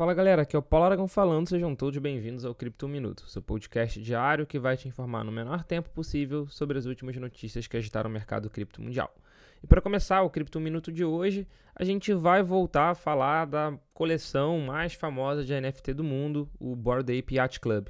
[0.00, 3.42] Fala galera, aqui é o Paulo Aragão falando, sejam todos bem-vindos ao Cripto Minuto, seu
[3.42, 7.76] podcast diário que vai te informar no menor tempo possível sobre as últimas notícias que
[7.76, 9.14] agitaram o mercado cripto mundial.
[9.62, 13.78] E para começar o Cripto Minuto de hoje, a gente vai voltar a falar da
[13.92, 17.88] coleção mais famosa de NFT do mundo, o Bored Ape Yacht Club.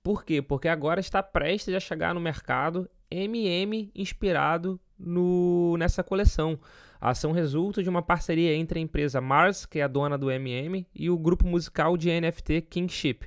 [0.00, 0.40] Por quê?
[0.40, 6.58] Porque agora está prestes a chegar no mercado MM inspirado no, nessa coleção.
[7.00, 10.30] A ação resulta de uma parceria entre a empresa Mars, que é a dona do
[10.30, 13.26] MM, e o grupo musical de NFT Kingship.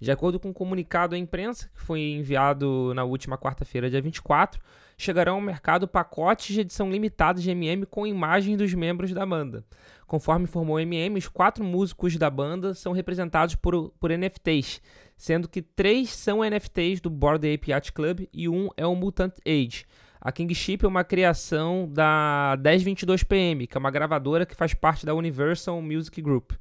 [0.00, 4.60] De acordo com um comunicado à imprensa, que foi enviado na última quarta-feira, dia 24,
[4.98, 9.64] chegarão ao mercado pacotes de edição limitada de MM com imagens dos membros da banda.
[10.04, 14.82] Conforme informou o MM, os quatro músicos da banda são representados por, por NFTs,
[15.16, 19.34] sendo que três são NFTs do Bored Ape Yacht Club e um é o Mutant
[19.46, 19.86] Age.
[20.24, 25.12] A Kingship é uma criação da 1022PM, que é uma gravadora que faz parte da
[25.12, 26.52] Universal Music Group.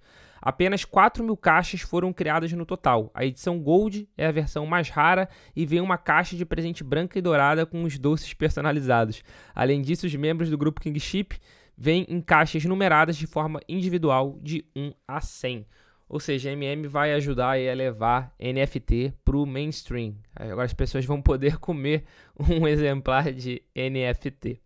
[0.41, 3.11] Apenas 4 mil caixas foram criadas no total.
[3.13, 7.19] A edição Gold é a versão mais rara e vem uma caixa de presente branca
[7.19, 9.21] e dourada com os doces personalizados.
[9.53, 11.37] Além disso, os membros do grupo Kingship
[11.77, 15.67] vêm em caixas numeradas de forma individual de 1 a 100.
[16.11, 20.13] Ou seja, MM vai ajudar a levar NFT para o mainstream.
[20.35, 22.03] Agora as pessoas vão poder comer
[22.37, 24.59] um exemplar de NFT.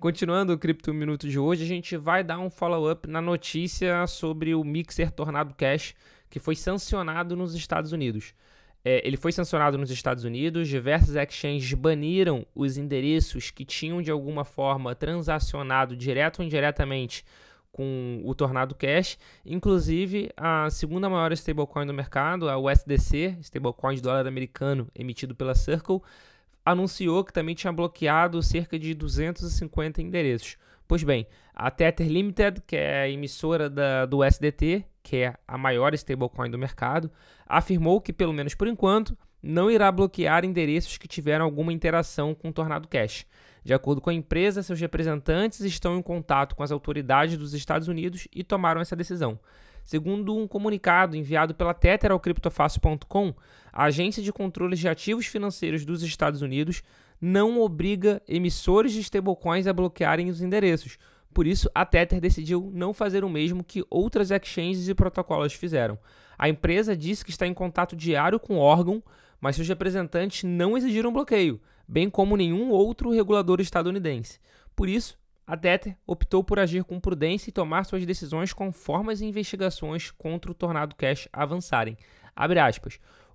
[0.00, 4.54] Continuando o Cripto Minuto de hoje, a gente vai dar um follow-up na notícia sobre
[4.54, 5.94] o Mixer Tornado Cash,
[6.30, 8.32] que foi sancionado nos Estados Unidos.
[8.82, 14.10] É, ele foi sancionado nos Estados Unidos, diversas exchanges baniram os endereços que tinham de
[14.10, 17.26] alguma forma transacionado direto ou indiretamente
[17.72, 19.18] com o Tornado Cash.
[19.44, 25.54] Inclusive, a segunda maior stablecoin do mercado, a USDC, stablecoin de dólar americano emitido pela
[25.54, 26.00] Circle,
[26.64, 30.56] anunciou que também tinha bloqueado cerca de 250 endereços.
[30.86, 35.58] Pois bem, a Tether Limited, que é a emissora da, do USDT, que é a
[35.58, 37.10] maior stablecoin do mercado,
[37.46, 42.48] afirmou que, pelo menos por enquanto, não irá bloquear endereços que tiveram alguma interação com
[42.48, 43.26] o Tornado Cash.
[43.64, 47.88] De acordo com a empresa, seus representantes estão em contato com as autoridades dos Estados
[47.88, 49.38] Unidos e tomaram essa decisão.
[49.84, 53.34] Segundo um comunicado enviado pela Tether ao criptofácil.com,
[53.72, 56.82] a Agência de Controles de Ativos Financeiros dos Estados Unidos
[57.20, 60.98] não obriga emissores de stablecoins a bloquearem os endereços.
[61.32, 65.98] Por isso, a Tether decidiu não fazer o mesmo que outras exchanges e protocolos fizeram.
[66.38, 69.02] A empresa disse que está em contato diário com o órgão,
[69.40, 74.38] mas seus representantes não exigiram bloqueio bem como nenhum outro regulador estadunidense.
[74.76, 79.22] Por isso, a Tether optou por agir com prudência e tomar suas decisões conforme as
[79.22, 81.96] investigações contra o Tornado Cash avançarem.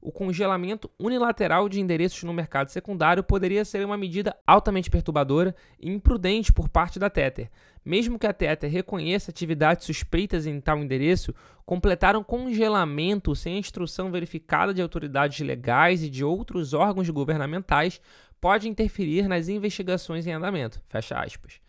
[0.05, 5.89] O congelamento unilateral de endereços no mercado secundário poderia ser uma medida altamente perturbadora e
[5.89, 7.49] imprudente por parte da Tether.
[7.85, 11.33] Mesmo que a Tether reconheça atividades suspeitas em tal endereço,
[11.65, 18.01] completar um congelamento sem instrução verificada de autoridades legais e de outros órgãos governamentais
[18.41, 20.81] pode interferir nas investigações em andamento.
[20.85, 21.61] Fecha aspas.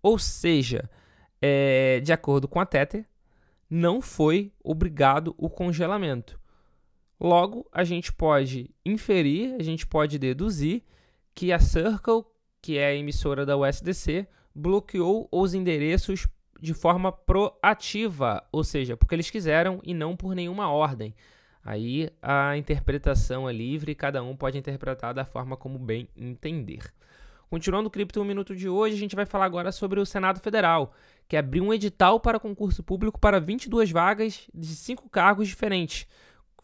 [0.00, 0.88] Ou seja,
[1.42, 3.04] é, de acordo com a Tether,
[3.68, 6.39] não foi obrigado o congelamento.
[7.20, 10.82] Logo, a gente pode inferir, a gente pode deduzir
[11.34, 12.24] que a Circle,
[12.62, 16.26] que é a emissora da USDC, bloqueou os endereços
[16.60, 21.14] de forma proativa, ou seja, porque eles quiseram e não por nenhuma ordem.
[21.62, 26.90] Aí a interpretação é livre cada um pode interpretar da forma como bem entender.
[27.50, 30.40] Continuando o Cripto 1 Minuto de hoje, a gente vai falar agora sobre o Senado
[30.40, 30.94] Federal,
[31.28, 36.06] que abriu um edital para concurso público para 22 vagas de cinco cargos diferentes.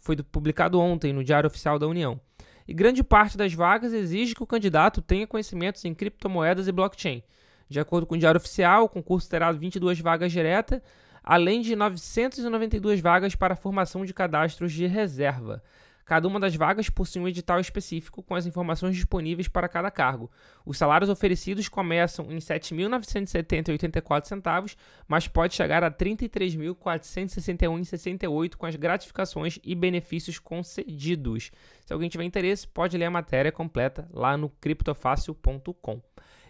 [0.06, 2.20] Foi publicado ontem no Diário Oficial da União.
[2.68, 7.24] E grande parte das vagas exige que o candidato tenha conhecimentos em criptomoedas e blockchain.
[7.68, 10.80] De acordo com o Diário Oficial, o concurso terá 22 vagas diretas
[11.26, 15.60] além de 992 vagas para formação de cadastros de reserva.
[16.06, 20.30] Cada uma das vagas possui um edital específico com as informações disponíveis para cada cargo.
[20.64, 24.76] Os salários oferecidos começam em R$ 7.970,84,
[25.08, 31.50] mas pode chegar a R$ 33.461,68 com as gratificações e benefícios concedidos.
[31.84, 36.00] Se alguém tiver interesse, pode ler a matéria completa lá no criptofácil.com.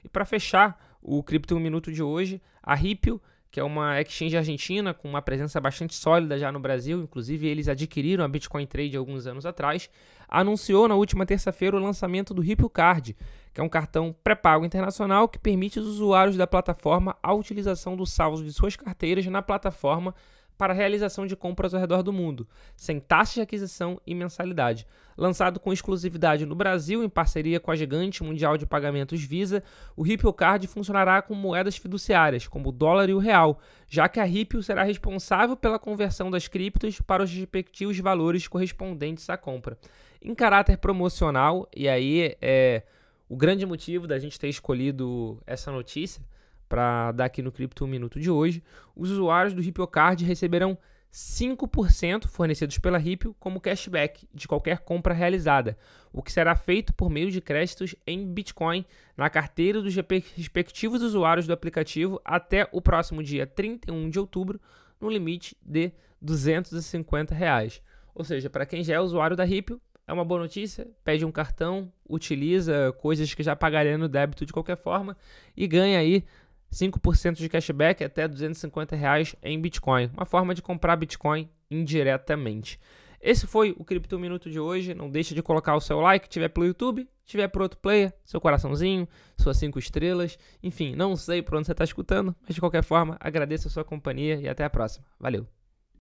[0.05, 3.23] E para fechar o Cripto 1 Minuto de hoje, a Ripio
[3.57, 7.69] que é uma exchange argentina com uma presença bastante sólida já no Brasil, inclusive eles
[7.69, 9.89] adquiriram a Bitcoin Trade alguns anos atrás,
[10.29, 13.17] anunciou na última terça-feira o lançamento do Ripple Card,
[13.55, 18.13] que é um cartão pré-pago internacional que permite aos usuários da plataforma a utilização dos
[18.13, 20.15] saldos de suas carteiras na plataforma
[20.57, 24.87] para realização de compras ao redor do mundo, sem taxa de aquisição e mensalidade.
[25.17, 29.63] Lançado com exclusividade no Brasil em parceria com a gigante mundial de pagamentos Visa,
[29.97, 33.59] o Ripple Card funcionará com moedas fiduciárias, como o dólar e o real,
[33.89, 39.29] já que a Ripple será responsável pela conversão das criptos para os respectivos valores correspondentes
[39.31, 39.79] à compra.
[40.21, 42.83] Em caráter promocional, e aí é
[43.29, 46.23] o grande motivo da gente ter escolhido essa notícia
[46.69, 48.63] para dar aqui no Cripto 1 Minuto de hoje,
[48.95, 50.79] os usuários do Ripple Card receberão
[51.13, 55.79] 5% fornecidos pela Ripple como cashback de qualquer compra realizada,
[56.13, 58.85] o que será feito por meio de créditos em Bitcoin
[59.17, 64.61] na carteira dos respectivos usuários do aplicativo até o próximo dia 31 de outubro,
[65.01, 65.91] no limite de
[66.21, 67.83] 250 reais.
[68.15, 71.33] Ou seja, para quem já é usuário da Ripple, é uma boa notícia, pede um
[71.33, 75.17] cartão, utiliza coisas que já pagaria no débito de qualquer forma
[75.57, 76.25] e ganha aí
[76.73, 80.11] 5% de cashback até 250 reais em Bitcoin.
[80.15, 82.79] Uma forma de comprar Bitcoin indiretamente.
[83.21, 84.95] Esse foi o Cripto Minuto de hoje.
[84.95, 88.41] Não deixe de colocar o seu like, tiver pelo YouTube, tiver por outro player, seu
[88.41, 90.39] coraçãozinho, suas cinco estrelas.
[90.63, 93.85] Enfim, não sei por onde você está escutando, mas de qualquer forma, agradeço a sua
[93.85, 95.05] companhia e até a próxima.
[95.19, 95.66] Valeu!